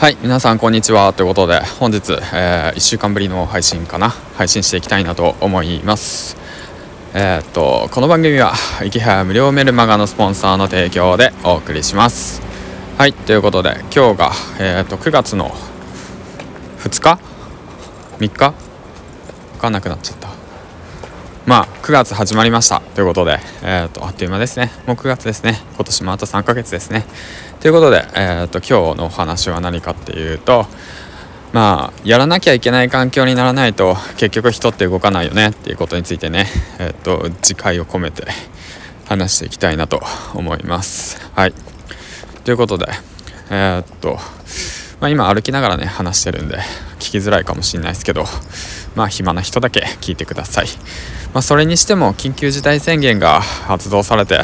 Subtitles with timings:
[0.00, 4.08] はい皆さんこんにちはということで本日、えー、1週間ぶりの配信かな。
[4.08, 6.38] 配信していきたいなと思います。
[7.12, 12.40] えー、っとこの番組は池早無料メルマガのスポンサーの提供でお送りします。
[12.96, 15.50] はいということで今日が、えー、っと9月の
[16.78, 17.20] 2日
[18.20, 18.54] ？3日？
[19.52, 20.29] 分かんなくなっちゃった。
[21.50, 22.78] まあ9月始まりました。
[22.78, 24.70] ということで、えーと、あっという間ですね。
[24.86, 25.58] もう9月ですね。
[25.74, 27.04] 今年もあと3ヶ月ですね。
[27.58, 30.66] ということで、えーと、今日のお話は何かっていうと
[31.52, 35.48] まあやらなきゃいけない環境にならないと結局人って動かないよね。
[35.48, 36.46] っていうことについてね
[36.78, 38.28] え、ー、と次回を込めて
[39.08, 40.00] 話していきたいなと
[40.34, 41.20] 思います。
[41.34, 41.54] はい。
[42.44, 42.86] ということで
[43.50, 44.18] えっ、と
[45.00, 46.58] まあ、今歩きながらね話してるんで
[47.00, 48.24] 聞きづらいかもしれないですけど
[48.94, 50.66] まあ暇な人だけ聞いてください。
[51.32, 54.40] まあ、それにしても緊急事態宣言が発動されて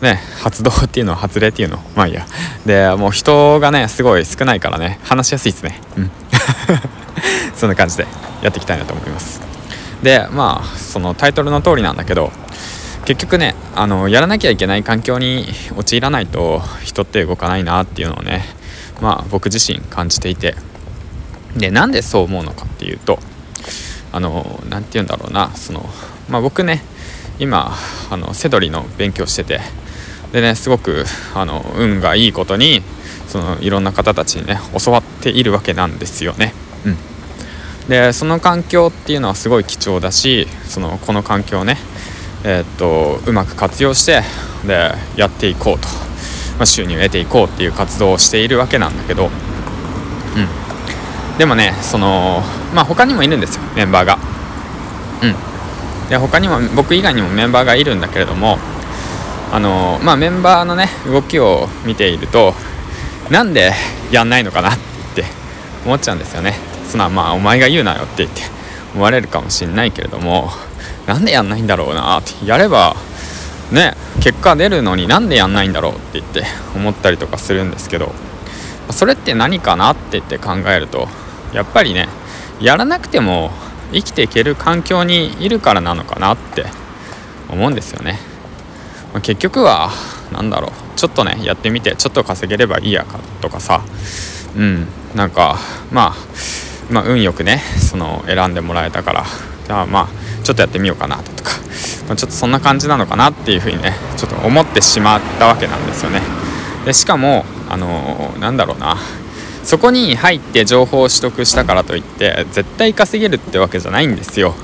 [0.00, 2.26] ね発動っていうのは発令っていうのまあいいや。
[2.64, 5.80] でもう人がねすごい少ないからね話しやすいですね。
[5.96, 6.10] うん。
[7.54, 8.06] そんな感じで
[8.42, 9.40] やっていきたいなと思います。
[10.02, 12.32] でまあそのタイトルの通りなんだけど
[13.04, 15.46] 結局ねあのやらなきゃいけない環境に
[15.76, 18.44] 陥らないと人って動かないなっていうのをね
[19.02, 20.56] まあ僕自身感じていて。
[21.56, 23.18] でなんでそう思うのかっていうと
[24.12, 25.84] あの何て言うんだろうなその、
[26.28, 26.82] まあ、僕ね
[27.38, 27.72] 今
[28.10, 29.60] あのセドリの勉強してて
[30.32, 32.82] でねすごくあの運がいいことに
[33.28, 36.52] そのいろんな方たちにね教わっているわけなんですよね。
[36.84, 36.96] うん、
[37.88, 41.76] でその環境っていうのはすごい貴重だしそのこの環境をね、
[42.44, 44.22] えー、っとうまく活用して
[44.66, 45.86] でやっていこうと、
[46.58, 49.30] まあ、収入を得ていこうっていう活動をしているわけなんだけど、うん、
[51.40, 52.42] でもねその
[52.74, 54.18] まあ他にもいるんですよメンバーが。
[55.22, 56.10] うん。
[56.10, 58.58] で他にも僕以外にもメンバーがいるんだけれども
[59.50, 62.52] あのまあメンバーのね動きを見ていると
[63.30, 63.72] なんで
[64.12, 64.78] やんないのかなっ
[65.14, 65.24] て
[65.86, 66.56] 思っちゃうんですよね。
[66.86, 68.42] そんなまあお前が言うなよって言って
[68.94, 70.50] 思われるかもしれないけれども
[71.06, 72.96] なんでやんないんだろうなってやれば
[73.72, 76.44] ね結果出るのになんでやんないんだろうって言って
[76.76, 78.12] 思ったりとかするんですけど
[78.90, 81.08] それって何かなって言って考えると
[81.52, 82.08] やっぱりね
[82.60, 83.50] やらなくても
[83.92, 86.66] 生きていける環境にいるからなのかなって
[87.48, 88.18] 思うんですよね、
[89.12, 89.90] まあ、結局は
[90.32, 93.82] 何だろうちょっとねやってみてちょっと稼げればいいやかとかさ
[94.56, 95.56] うんなんか
[95.90, 96.14] まあ
[96.90, 99.24] まあ運よくねその選んでもらえたから
[99.66, 100.08] じゃあまあ
[100.44, 101.52] ちょっとやってみようかなとか、
[102.06, 106.20] まあ、ちょっとそんな感じなのかなっていうふうにねちょっと思ってしまったわけなんですよね。
[106.84, 108.96] でしかもあのー、なんだろうな
[109.64, 114.54] そこに入って情報を取得したからといって絶対稼げるってわけじゃないんですよ。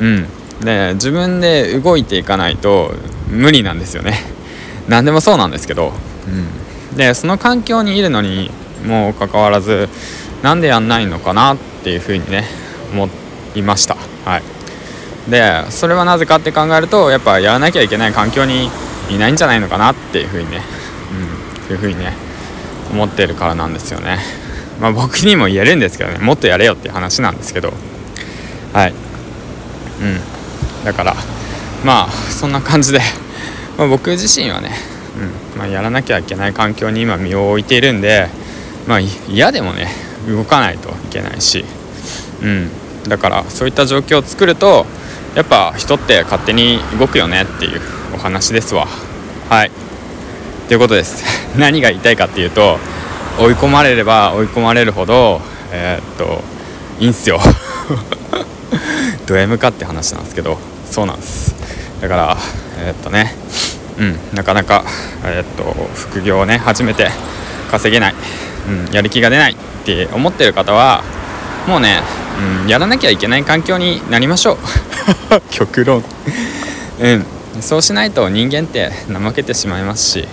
[0.00, 0.26] うん、
[0.60, 2.92] で自分で動いていかないと
[3.28, 4.18] 無理なんですよね。
[4.88, 5.92] 何でもそうなんですけど、
[6.92, 8.50] うん、でその環境にいるのに
[8.86, 9.88] もかかわらず
[10.42, 12.44] なんでやんないのかなっていうふうにね
[12.92, 13.08] 思
[13.54, 13.96] いました。
[14.24, 14.42] はい、
[15.30, 18.70] でそれはなぜかって考えるとやっぱやらなきゃいけない環境に
[19.10, 20.62] いないんじゃないのかなっていうふうにね、
[21.70, 22.27] うん、いうふうにね
[22.90, 24.18] 思ってるからなんですよね。
[24.80, 26.18] まあ僕にも言えるんですけどね。
[26.18, 27.72] もっとやれよっていう話なんですけど。
[28.72, 28.92] はい。
[30.00, 30.20] うん。
[30.84, 31.16] だから
[31.84, 33.00] まあそんな感じで、
[33.76, 34.70] まあ、僕自身はね、
[35.54, 35.58] うん。
[35.58, 38.28] まあ、やらなきゃいけない環境に今身を置いているんで
[38.86, 39.88] まあ嫌でもね
[40.28, 41.64] 動かないといけないし。
[42.42, 42.70] うん。
[43.08, 44.86] だからそういった状況を作ると
[45.34, 47.80] やっぱ人って勝手に動くよねっていう
[48.14, 48.86] お話ですわ。
[49.48, 49.70] はい。
[50.68, 51.24] ということです。
[51.56, 52.78] 何が言いたいかっていうと
[53.38, 55.40] 追い込まれれば追い込まれるほど
[55.72, 56.42] えー、っと
[57.00, 57.40] いいんすよ。
[59.26, 60.58] ド M かって話なんですけど
[60.90, 61.54] そうなんです。
[62.02, 62.36] だから
[62.80, 63.34] えー、っとね
[63.96, 64.84] うんなかなか
[65.24, 67.10] えー、っと副業をね始めて
[67.70, 68.14] 稼げない、
[68.68, 69.56] うん、やる気が出ないっ
[69.86, 71.02] て思ってる方は
[71.66, 72.02] もうね、
[72.62, 74.58] うん、やらなきゃいけない環境になりましょう。
[75.50, 76.04] 極論。
[77.00, 77.24] うん。
[77.60, 80.28] そうしないと人間って怠けてしまいますし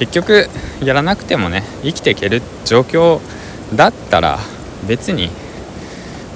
[0.00, 0.48] 結局
[0.82, 3.20] やらなくてもね生きていける状況
[3.76, 4.40] だったら
[4.88, 5.30] 別に、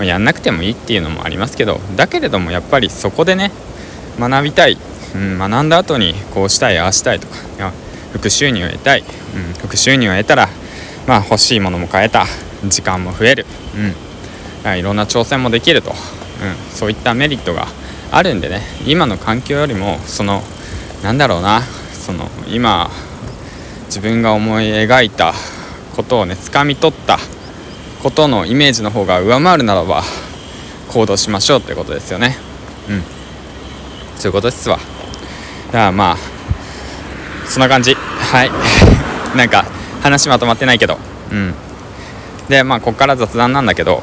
[0.00, 3.50] やんなくてもいいっていうのもありますけどだけれどもやっぱりそこでね
[4.21, 4.79] 学びたい、
[5.15, 7.35] うん、学んだ後にこうしたいああしたいとか
[8.12, 9.06] 副収入を得たい、うん、
[9.55, 10.49] 副収入を得たら、
[11.09, 12.27] まあ、欲しいものも買えた。
[12.69, 13.47] 時間も増える、
[14.65, 15.97] うん、いろんな挑戦もできると、うん、
[16.73, 17.67] そういったメリットが
[18.11, 20.43] あるんでね今の環境よりもその
[21.03, 21.61] なんだろうな
[21.93, 22.91] その今
[23.94, 25.32] 自分が思い描いた
[25.94, 27.17] ことをね掴み取った
[28.02, 30.02] ことのイメージの方が上回るならば
[30.88, 32.37] 行動しましょうってことですよね。
[32.88, 33.02] うん。
[34.17, 34.79] そういうことですわ。
[35.69, 36.17] だからまあ
[37.46, 37.94] そんな感じ。
[37.94, 38.50] はい。
[39.38, 39.64] なんか
[40.02, 40.99] 話まとまってないけど。
[41.31, 41.55] うん。
[42.49, 44.02] でまあここから雑談なんだけど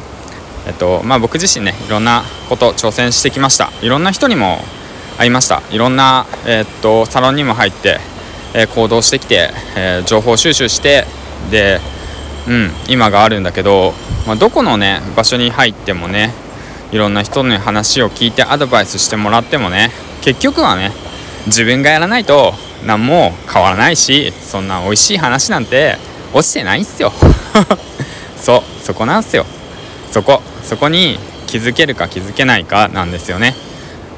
[0.67, 3.73] えっとまあ僕自身ねいろんなこと挑戦してきました。
[3.81, 4.63] いろんな人にも
[5.17, 5.61] 会いました。
[5.69, 7.99] いろんな、えっとサロンにも入って、
[8.53, 11.06] え、行動してきて、え、情報収集して
[11.50, 11.80] で
[12.48, 13.94] うん今があるんだけど、
[14.27, 16.33] まあ、どこのね場所に入ってもね
[16.92, 19.89] いろんな人の話を聞いてアドバイスしてもらってもね
[20.21, 20.92] 結局はね
[21.48, 22.53] 自分がやらないと
[22.86, 25.95] 何も変わらないしそんな美味しい話なんて
[26.33, 27.12] 落ちてないんすよ。
[28.38, 29.45] そうそこなんすよ。
[30.12, 33.56] そこそこに気づけるか気づけないかなんですよね。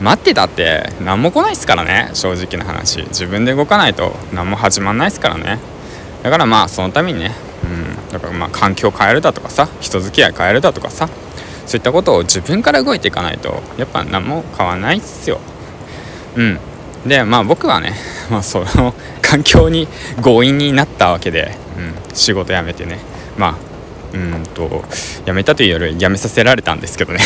[0.03, 3.03] 待ってたって何も来ないっすからね正直な話。
[3.03, 5.59] 自分で動かないと何も始まんないっすからね。
[6.23, 7.31] だからまあそのためにね
[7.63, 11.07] うんだからまあ環境変えるだとかさ人付き合い変えるだとかさ
[11.65, 15.39] そういったことを自分から動いていかないとやっぱ何も変わらないっすよ。
[16.35, 16.59] うん。
[17.07, 17.94] でまあ僕はね、
[18.29, 19.88] まあ、その環境に
[20.21, 22.99] 強引になったわけで、うん、仕事辞めてね。
[23.38, 23.56] まあ
[24.13, 24.83] うんと
[25.25, 27.19] 辞めたというより辞めさせられたんですけどね。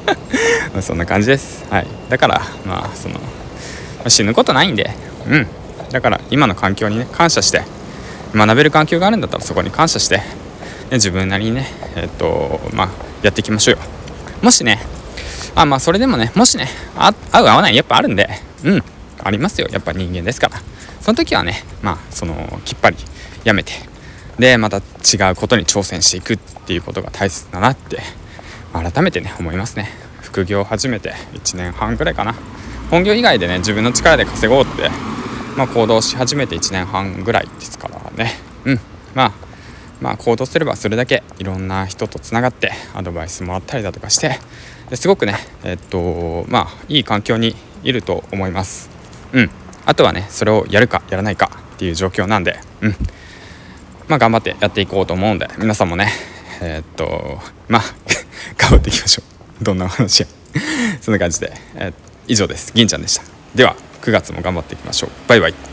[0.80, 1.64] そんな感じです。
[1.70, 1.86] はい。
[2.08, 3.20] だからまあその、
[4.08, 4.90] 死ぬことないんで。
[5.28, 5.46] うん。
[5.90, 7.62] だから今の環境にね感謝して
[8.34, 10.24] 学べる環境があるんだったらそこに感謝して、ね、
[10.92, 11.66] 自分なりにね
[11.96, 12.88] えっとまあ
[13.22, 13.80] やっていきましょうよ。
[14.40, 14.80] もしね
[15.54, 18.28] あまあそれでもねもしね合う合わないやっぱあるんで
[18.64, 18.82] うん。
[19.24, 19.68] ありますよ。
[19.70, 20.60] やっぱ人間ですから。
[21.00, 22.96] その時はねまあそのきっぱり
[23.44, 23.72] やめて。
[24.38, 28.00] でまた違うことに挑戦していくっていうことが大切だなって
[28.72, 29.88] 改めてね思いますね。
[30.20, 32.34] 副業を始めて1年半ぐらいかな。
[32.90, 34.90] 本業以外でね自分の力で稼ごうって
[35.56, 38.32] まあ行動し始めて1年半ぐらいですからね。
[38.64, 38.80] うん。
[39.14, 39.32] まあ
[40.00, 44.38] まあ行動すればそれだけいろんな人とつながってアドバイスもらったりだとかして
[44.96, 48.90] すごくねえっとまあいい環境にいると思います。
[49.32, 49.50] うん。
[49.84, 52.94] あとはねそれをやるかやらないかっていう状況なんでうん。
[54.08, 56.08] まあ頑張ってやっていこうと思うんで皆さんもね
[56.60, 57.38] え、っと
[57.68, 57.82] まあ
[58.72, 59.22] 張っていきましょ
[59.60, 59.64] う。
[59.64, 60.26] どんな話や。
[61.00, 61.92] そんな感じで、えー、
[62.28, 62.72] 以上です。
[62.74, 63.22] 銀ちゃんでした。
[63.54, 65.10] では9月も頑張っていきましょう。
[65.28, 65.71] バイバイ。